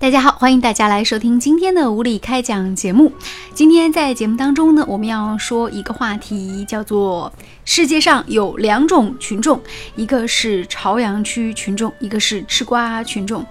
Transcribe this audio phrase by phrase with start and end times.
[0.00, 3.12] 大家好，欢迎大家来收听今天的无理开讲节目。
[3.52, 7.32] 今天在节目当中呢，我们要说一个话题，叫做
[7.64, 9.60] 世界上有两种群众，
[9.96, 13.44] 一个是朝阳区群众，一个是吃瓜群众，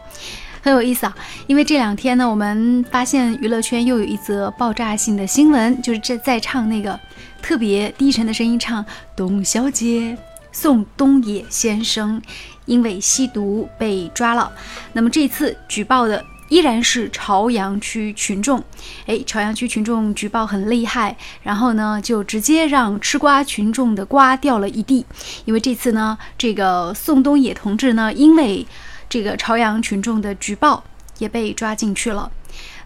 [0.61, 1.13] 很有意思啊。
[1.47, 6.97] 因为这两天呢，我们发现娱乐圈又有一则爆炸性的新闻，就是这在唱那个
[7.41, 8.81] 特别低沉的声音唱
[9.17, 10.17] 《董小姐》，
[10.53, 12.21] 宋冬野先生
[12.65, 14.49] 因为吸毒被抓了。
[14.93, 16.23] 那么这次举报的。
[16.49, 18.63] 依然是朝阳区群众，
[19.05, 25.05] 哎，朝阳区群众举报很厉害，然后呢，就直接让吃瓜群众的瓜掉了一地。
[25.45, 28.65] 因为这次呢，这个宋冬野同志呢，因为
[29.09, 30.83] 这个朝阳群众的举报，
[31.17, 32.31] 也被抓进去了。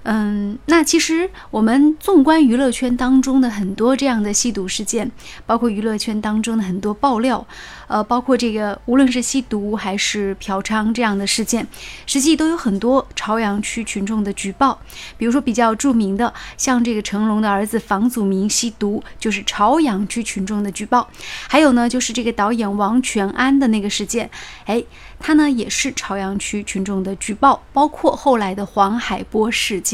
[0.03, 5.11] 嗯，那其实我们纵观娱乐圈当中的很多这样的吸毒事件，
[5.45, 7.45] 包括娱乐圈当中的很多爆料，
[7.87, 11.67] 呃，包括这个无论是吸毒还是嫖娼这样的事件，
[12.07, 14.79] 实际都有很多朝阳区群众的举报。
[15.19, 21.07] 比如说比较著名的，像这个成龙的儿子房祖名吸毒，就是朝阳区群众的举报。
[21.47, 24.27] 还有呢，就是这个导演王全安的那个事件，
[24.65, 24.83] 哎，
[25.19, 27.61] 他呢也是朝阳区群众的举报。
[27.71, 29.90] 包括后来的黄海波事件。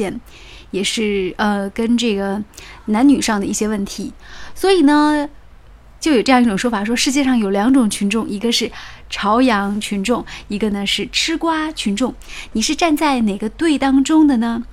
[0.71, 2.43] 也是呃，跟这个
[2.85, 4.13] 男女上的一些问题，
[4.53, 5.29] 所以呢，
[5.99, 8.71] 就有这样一种说法，说世界上有两种群众，一个是
[9.09, 12.13] 朝阳群众，一个呢是吃瓜群众。
[12.51, 14.63] 你是站在哪个队当中的呢？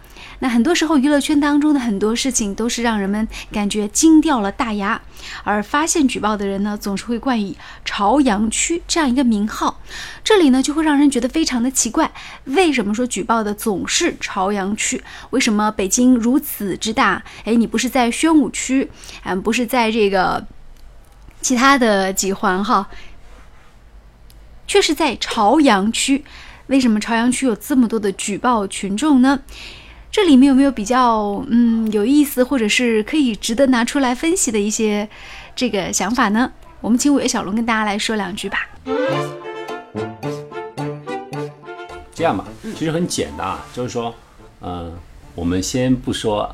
[0.41, 5.00] 那很多时候，娱乐圈当中的很多事情都是让人们感觉惊掉了大牙，
[5.42, 9.81] 而发现举报的人呢，总是会冠以“朝阳区”这样一个名号，
[10.22, 12.12] 这里呢就会让人觉得非常的奇怪，
[12.44, 15.03] 为什么说举报的总是朝阳区？
[15.31, 17.22] 为什么北京如此之大？
[17.44, 18.91] 哎，你不是在宣武区，
[19.22, 20.44] 嗯，不是在这个
[21.41, 22.88] 其他的几环哈，
[24.66, 26.25] 却是在朝阳区？
[26.66, 29.41] 为什么朝阳区有这么多的举报群众呢？
[30.14, 35.08] 这里面有没有比较嗯有意思，或者是可以值得拿出来分析的一些
[35.56, 36.52] 这个想法呢？
[36.80, 38.60] 我们请五月小龙跟大家来说两句吧。
[42.14, 42.44] 这样吧，
[42.78, 44.14] 其实很简单啊，就是说，
[44.60, 44.97] 嗯，
[45.34, 46.48] 我们先不说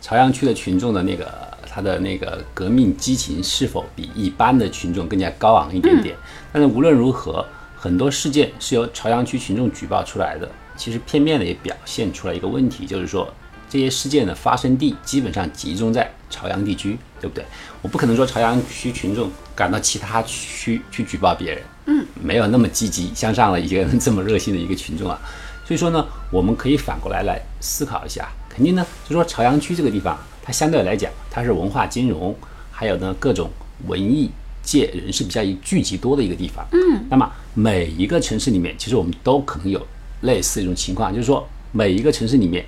[0.00, 1.32] 朝阳区的群众的那个
[1.72, 6.16] 他的那个革命激情是否比一般的群众更加高昂一点点，
[6.52, 7.46] 但是无论如何，
[7.76, 10.50] 很多事件是由朝阳区群众举报出来的。
[10.80, 13.30] 其实片面的也表现出来一个问题，就是说
[13.68, 17.44] 这些事件的发生地基本上集中在朝阳地区，对不对？
[17.82, 25.20] 我不可能说朝阳区群众赶到其他区去举报别人，嗯，没有那么积极向上的一个 这么热心的一个群众啊。
[25.66, 26.02] 所以说呢，
[26.32, 32.34] 我们可以反过来来思考一下，肯定呢，就说朝阳区这个地方，它相对来讲，它是文化金融，
[32.70, 33.50] 还有呢各种
[33.86, 34.30] 文艺
[34.62, 39.86] 界人士比较聚集多的一个地方，嗯，那么每一个城市里面，其实我们都可能有。
[40.22, 42.64] 类似一种情况，就是说每一个城市里面，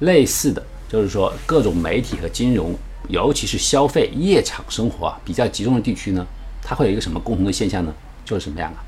[0.00, 2.74] 类似的，就是说各种媒体和金融，
[3.08, 6.26] 尤其是消费夜场生活啊比较集中的地区呢，
[6.62, 7.94] 它会有一个什么共同的现象呢？
[8.24, 8.78] 就是什么样啊？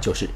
[0.00, 0.28] 就是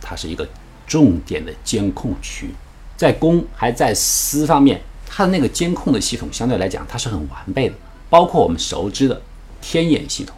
[0.00, 0.46] 它是一个
[0.86, 2.50] 重点的监控区，
[2.96, 7.74] 在公还在私方面，它的那个监控的系统相对来讲它是很完备的，
[8.10, 9.20] 包括我们熟知的
[9.60, 10.36] 天眼系统、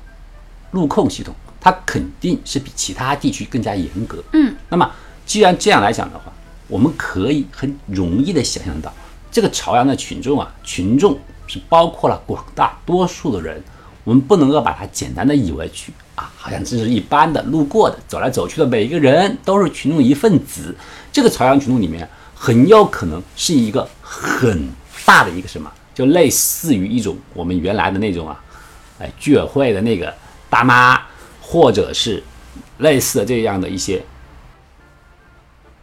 [0.71, 4.23] 路控系统，它肯定是比其他地区更加严格。
[4.33, 4.89] 嗯，那么
[5.26, 6.32] 既然这样来讲的话，
[6.69, 8.91] 我们可以很容易的想象到，
[9.31, 13.62] 这个朝阳的群众啊，群众是包括了广大多数的人，
[14.04, 20.75] 我们不能够把它简单的以为去啊，好像这是一般的路过的走来走去的每一个人都是群众一份子。
[21.12, 24.70] 这个朝阳群众里面很有可能是一个很
[25.04, 28.41] 大的一个什么，就类似于一种我们原来的那种啊，
[29.00, 30.14] 哎居委会的那个
[30.48, 31.00] 大妈，
[31.41, 32.22] 或者是
[32.78, 34.04] 类似的这样的一些，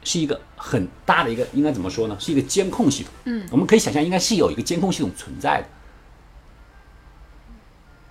[0.03, 0.39] 是一个。
[0.65, 2.15] 很大的一个应该怎么说呢？
[2.17, 3.11] 是一个监控系统。
[3.25, 5.67] 嗯，我们可以想象，应该是有一个监控系统存在的，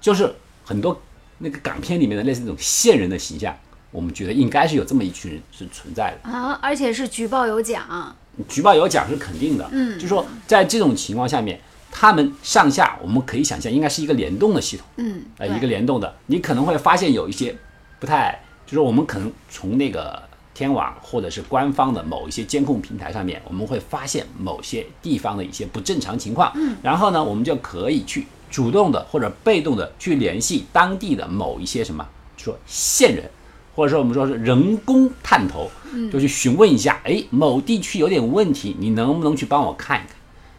[0.03, 1.01] 就是很多
[1.39, 3.57] 那个港片里面的类似那种线人的形象，
[3.91, 8.15] 我们觉得应该是有这么一群人是存在的啊，而且是举报有奖，
[8.47, 9.67] 举报有奖是肯定的。
[9.73, 11.59] 嗯，就说在这种情况下面，
[11.91, 14.87] 他们上下我们可以想象，应该是一个联动的系统。
[14.99, 17.57] 嗯，呃，一个联动的，你可能会发现有一些
[17.99, 20.31] 不太，就是我们可能从那个。
[20.55, 26.53] 天网或者是官方的某一些监控平台上面，我们会发现某些地方的一些不正常情况。
[26.55, 32.07] 嗯，然后呢，我们就可以去主动的或者被动的去联系当地的某一些什么，
[32.37, 33.31] 说线人，
[33.75, 35.71] 或者说我们说是人工探头，
[36.13, 40.17] 就去询问一下，哎，某地区有点问题，你能不能去帮我看一看？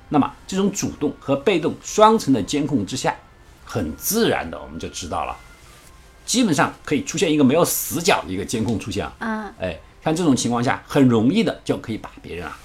[0.09, 3.15] 那么这种主动和被动双层的监控之下，
[3.63, 5.35] 很自然的我们就知道了。
[6.25, 12.57] 基本上可以出现一个没有死角的一个监控出现啊，嗯，哎，像这种情况下，很容易的就可以把别人啊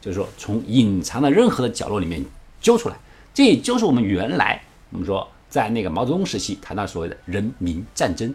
[0.00, 2.24] 就是说从隐藏的任何的角落里面
[2.60, 2.96] 揪出来。
[3.34, 8.34] 这也就是我们原来我们说在那个毛泽东时期谈到所谓的人民战争。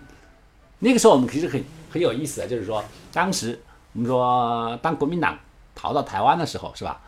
[0.80, 3.60] 那个时候我们其实很很有意思的，就是说当时
[3.94, 5.38] 我们说当国民党
[5.76, 7.02] 逃到台湾的时候，是吧？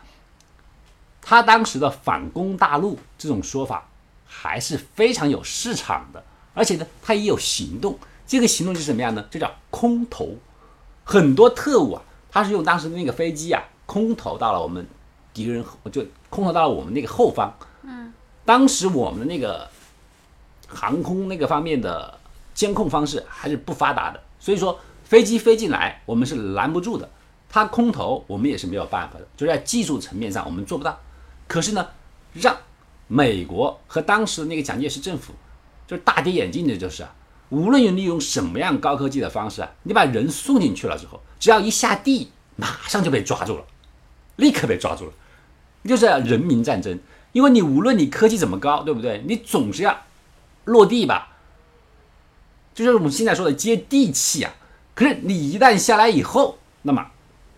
[1.20, 3.88] 他当时的反攻大陆这种说法
[4.24, 6.22] 还是非常有市场的，
[6.56, 7.98] 而且呢，他也有行动。
[8.26, 9.24] 这个行动是什么样呢？
[9.30, 10.34] 就叫空投。
[11.04, 14.84] 很多特务啊，他是用当时的那个飞机啊，空投到了我们
[15.32, 17.56] 敌人，就空投到了我们那个后方。
[17.82, 18.12] 嗯，
[18.44, 19.68] 当时我们的那个
[20.66, 22.18] 航空那个方面的
[22.54, 27.08] 监控方式还是不发达的，所以说飞机飞进来我们是拦不住的，
[27.48, 30.98] 他空投我们也是没有办法的，就在技术层面上我们做不到。
[31.46, 31.86] 可是呢，
[32.32, 32.56] 让
[33.06, 35.32] 美国和当时的那个蒋介石政府
[35.86, 37.14] 就是大跌眼镜的，就是啊，
[37.50, 43.64] 无论你利用什么样高科技的方式啊，你把人送进去了之后，只要一下地，马上就被抓住了，
[44.36, 45.12] 立刻被抓住了，
[45.84, 46.98] 就是人民战争。
[47.32, 49.22] 因为你无论你科技怎么高，对不对？
[49.28, 50.04] 你总是要
[50.64, 51.36] 落地吧，
[52.74, 54.54] 就是我们现在说的接地气啊。
[54.94, 57.06] 可是你一旦下来以后，那么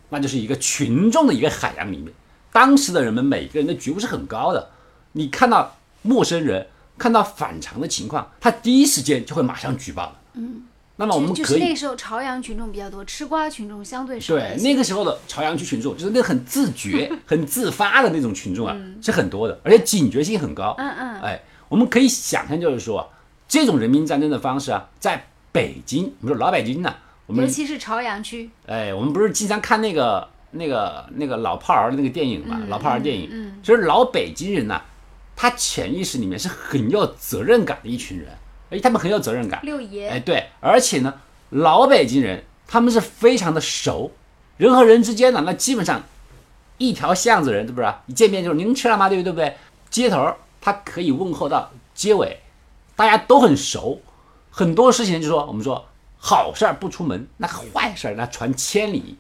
[0.09, 2.13] 那就是一个群众的一个海洋里面。
[2.51, 4.71] 当时的人们每个人的觉悟是很高的，
[5.13, 6.67] 你看到陌生人，
[6.99, 10.17] 看到反常的情况，他第一时间就会马上举报了。
[10.35, 10.63] 嗯，
[10.97, 14.35] 那么我们可以就是那时候朝阳群众比较多，吃瓜群众相对少。
[14.35, 20.75] 对那个时候的朝阳区群众，就是那很自觉、 很自发的那种群众啊，是很多的，而且警觉性很高。
[20.79, 23.09] 嗯嗯，哎，我们可以想象，就是说
[23.47, 26.93] 这种人民战争的方式啊，在北京，我们说老北京呢，
[27.27, 30.29] 我们尤其是朝阳区，哎，我们不是经常看那个。
[30.51, 34.81] 那个那个老炮儿的那个电影嘛，老炮儿电影，嗯，就是老北京人呐，
[35.41, 38.29] 他潜意识里面是很有责任感的一群人，
[38.71, 41.15] 哎，他们很有责任感，六爷，哎，对，而且呢，
[41.51, 44.11] 老北京人他们是非常的熟，
[44.57, 46.03] 人和人之间呢，那基本上
[46.77, 47.89] 一条巷子人，对不对？
[48.07, 49.09] 一见面就是您吃了吗？
[49.09, 49.57] 对不对？
[49.89, 52.41] 街头他可以问候到街尾，
[52.97, 54.03] 大家都很熟，
[54.51, 55.87] 很多事情就说我们说
[56.19, 59.17] 好事儿不出门，那坏事儿那传千里。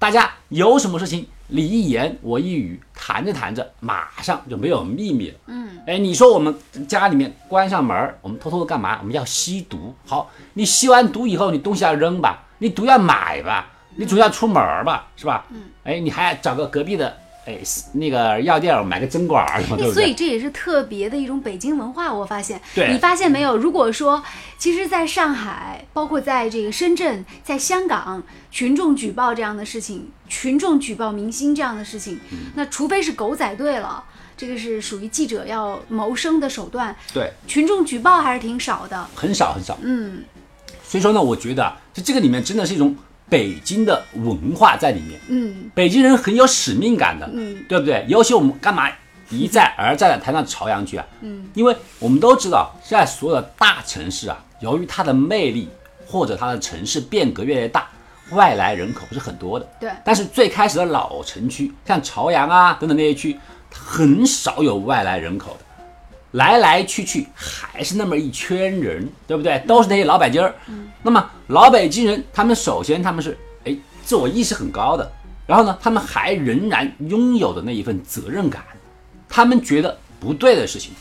[0.00, 5.34] 大家有什么事情，你一言我一语，谈着谈着，马上就没有秘密了。
[5.48, 6.56] 嗯，哎，你说我们
[6.88, 8.96] 家里面关上门，我们偷偷的干嘛？
[9.00, 9.94] 我们要吸毒。
[10.06, 14.54] 好，你吸完毒以后，你东西要扔吧，你毒要买吧，你总要出门
[14.86, 15.44] 吧，是吧？
[15.50, 17.14] 嗯，哎，你还找个隔壁的。
[17.46, 17.58] 哎，
[17.92, 19.92] 那个药店买个针管儿，对不对？
[19.92, 22.12] 所以这也是特别的一种北京文化。
[22.12, 23.56] 我发现，对你发现没有？
[23.56, 24.22] 如果说，
[24.58, 32.20] 其实在上海，包括在这个深圳，在香港，群众举报这样的事情，群众举报明星这样的事情，
[32.54, 34.04] 那除非是狗仔队了，
[34.36, 36.94] 这个是属于记者要谋生的手段。
[37.14, 39.78] 对，群众举报还是挺少的，很少很少。
[39.82, 40.22] 嗯，
[40.84, 42.94] 所以说呢，我觉得就这个里面真的是一种。
[43.30, 48.04] 北京的文化在里面，嗯，北京人很有使命感的，嗯，对不对？
[48.08, 48.90] 尤其我们干嘛
[49.30, 51.06] 一再而再的谈到朝阳区啊？
[51.20, 55.68] 嗯，因为我们都知道，现在所有的大城市啊，由于它的魅力
[56.04, 57.88] 或者它的城市变革越来越大，
[58.32, 59.90] 外来人口是很多的，对。
[60.04, 63.38] 但是最开始的老城区，像朝阳啊等等那些区，
[63.72, 65.64] 很少有外来人口的。
[66.32, 69.58] 来来去去还是那么一圈人，对不对？
[69.66, 70.54] 都是那些老北京儿。
[71.02, 75.12] 那么老北京人，他们首先他们是哎自我意识很高的，
[75.46, 78.62] 然后呢，他们还仍然拥有的那一份责任感。
[79.28, 80.92] 他们觉得不对的事情，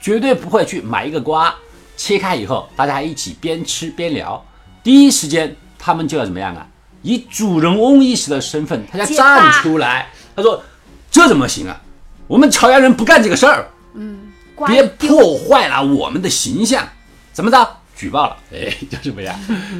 [0.00, 1.54] 绝对不会去买一个瓜，
[1.96, 4.44] 切开以后大家一起边吃边聊。
[4.82, 6.66] 第一时间他们就要怎么样啊？
[7.02, 10.08] 以主人翁意识的身份，他要站出来。
[10.34, 10.62] 他说
[11.10, 11.78] ：“这怎么行啊？
[12.26, 14.32] 我们朝阳人不干这个事儿。”嗯。
[14.66, 16.88] 别破坏了我们的形象，
[17.32, 17.76] 怎么着？
[17.96, 19.38] 举报了， 哎，就这么样。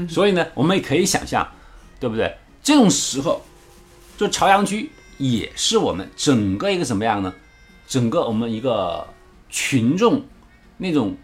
[0.08, 1.46] 所以呢，我们也可以想象，
[1.98, 2.32] 对不对？
[2.62, 3.44] 这种时候，
[4.16, 7.34] 就朝阳区也是我们整个一个什么样呢？
[7.86, 9.06] 整个我们一个
[9.50, 10.24] 群众
[10.78, 11.16] 那种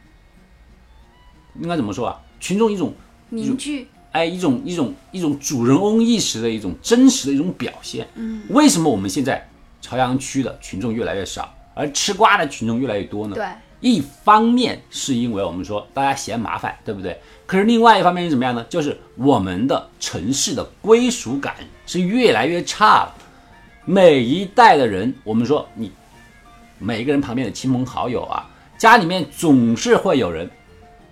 [1.60, 2.20] 应该怎么说啊？
[2.40, 2.92] 群众一种
[3.30, 8.08] 凝聚，哎，一种一种一种主人翁意识的一种真实的一种表现。
[8.14, 9.48] 嗯，为什么我们现在
[9.80, 11.54] 朝阳区的群众越来越少？
[11.74, 13.34] 而吃瓜的群众越来越多呢？
[13.34, 13.46] 对，
[13.80, 17.18] 一方面是因为我们说大家嫌麻烦，对不对？
[17.46, 18.64] 可是另外一方面是怎么样呢？
[18.68, 21.54] 就是我们的城市的归属感
[21.86, 23.14] 是越来越差了。
[23.84, 25.90] 每一代的人，我们说你
[26.78, 28.48] 每一个人旁边的亲朋好友啊，
[28.78, 30.48] 家里面总是会有人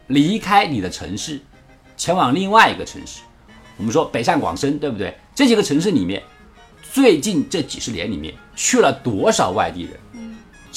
[0.08, 1.40] 离开你的城市，
[1.96, 3.22] 前往另外一个城市。
[3.76, 5.16] 我们说北上广深，对不对？
[5.34, 6.22] 这几个城市里面，
[6.92, 9.92] 最近这几十年里面去了多少外地人？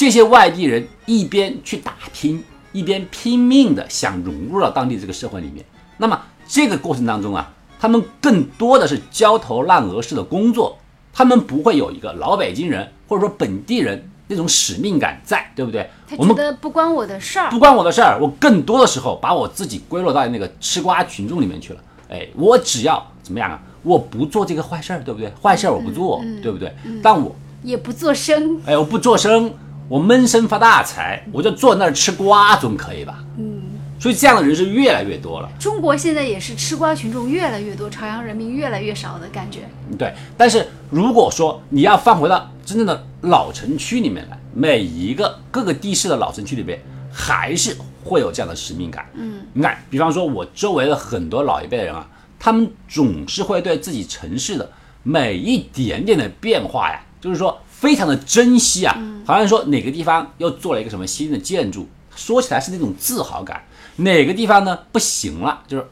[0.01, 5.63] 这些外地人一边去打拼，一边拼命的想融入到当地这个社会里面。
[5.98, 10.75] 那么这个过程当中啊，他们更多的是焦头烂额式的工作，
[11.13, 15.88] 他们不会有一个老北京人或者说本地人那种使命感在，对不对？
[16.17, 17.60] 我们觉得不关我的事儿不。
[17.60, 21.79] 关我的事儿，我更多的时候把我自己归落到那个吃瓜群众里面去了。
[22.10, 23.62] 哎，我只要怎么样啊？
[23.84, 25.31] 我不做这个坏事儿，对不对？
[25.39, 26.74] 坏事儿我不做，对不对？
[27.03, 29.53] 但我也不做声，哎，我不做声，
[29.91, 33.21] 我闷声发大财，我就坐那儿吃瓜，总可以吧？
[33.38, 33.62] 嗯。
[34.00, 35.51] 所以这样的人是越来越多了。
[35.60, 39.63] 中国现在也是吃瓜群众越来越多，朝阳人民越来越少的感觉。
[40.00, 46.79] 对，但是如果说你要放回到真正的老城区里面来，每一个各个地市的老城区里边，
[47.12, 49.05] 还是会有这样的使命感。
[49.15, 52.07] 嗯，你看，比方说我周围的很多老一辈的人啊，
[52.39, 54.71] 他们总是会对自己城市的
[55.03, 58.95] 每一点点的变化呀，就是说非常的珍惜啊，
[59.25, 63.65] 好像说哪个地方又做了一个什么新的建筑，说起来是那种自豪感。
[63.95, 65.88] 哪个地方呢不行了，就是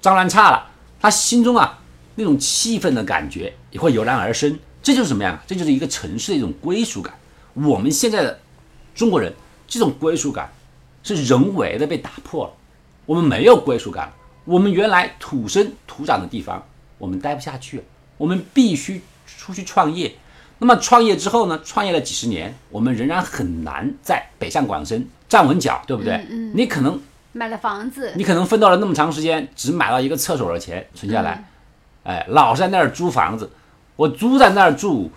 [0.00, 0.66] 脏乱差了，
[1.00, 1.78] 他心中啊
[2.16, 4.58] 那种气愤的感觉也会油然而生。
[4.82, 5.40] 这就是什么呀？
[5.46, 7.14] 这就是一个城市的一种归属感。
[7.54, 8.40] 我们现在的
[8.92, 9.32] 中国人
[9.68, 10.52] 这种归属感
[11.04, 12.52] 是人为的被打破了，
[13.06, 14.14] 我们没有归属感了。
[14.44, 16.66] 我们原来土生土长的地方，
[16.98, 17.84] 我们待不下去了，
[18.16, 20.12] 我们必须出去创业。
[20.62, 21.60] 那么创业之后呢？
[21.64, 26.24] 创业了几十年，我们仍然很难在北上广深站稳脚，对不对？
[26.30, 27.02] 嗯你可能
[27.32, 31.44] 买了房子，你可能奋斗了那么长时间，只买到一个厕所的钱存下来，
[32.04, 33.50] 哎，老是在那儿租房子，
[33.96, 35.10] 我租在那儿住，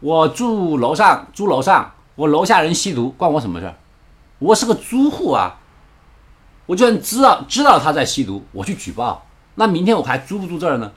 [0.00, 3.76] 我住楼上租楼上，我楼下人吸毒，关我什么事儿？
[4.40, 5.60] 我是个租户啊，
[6.66, 10.90] 我就算知道知道他在吸毒，我去举报，那明天我还租不租这儿呢？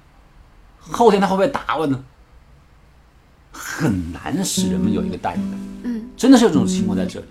[0.80, 2.04] 后天他会不会打我呢？
[3.76, 7.26] 很难使人们有一个代入感，嗯，真的是有这种情况在这里。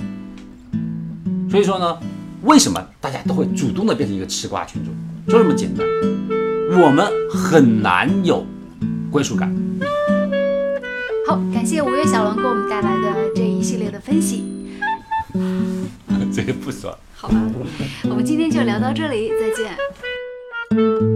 [1.48, 1.96] 所以说呢，
[2.42, 4.92] 为什么大家都会主动的变成一个吃瓜群众？
[5.28, 5.86] 就这么简单，
[6.82, 8.44] 我们很难有
[9.08, 9.54] 归属感。
[11.28, 14.44] 好，感谢五月小龙给我们带来的这一系列的分析。
[16.34, 16.98] 这个不说。
[17.14, 17.40] 好吧，
[18.10, 21.11] 我们今天就聊到这里，再见。